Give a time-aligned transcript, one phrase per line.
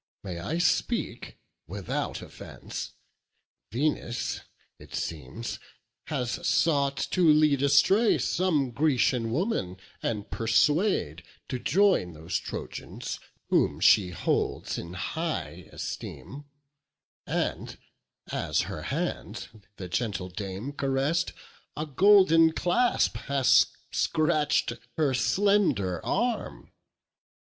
[0.23, 2.93] may I speak without offence?
[3.71, 4.41] Venus,
[4.79, 5.59] it seems,
[6.07, 13.19] has sought to lead astray Some Grecian woman, and persuade to join Those Trojans,
[13.49, 16.45] whom she holds in high esteem;
[17.27, 17.77] And,
[18.31, 21.31] as her hand the gentle dame caress'd,
[21.77, 26.71] A golden clasp has scratched her slender arm."